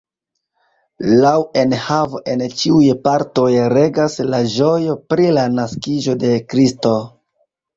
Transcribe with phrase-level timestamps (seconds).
[1.25, 6.97] Laŭ enhavo en ĉiuj partoj regas la ĝojo pri la naskiĝo de Kristo.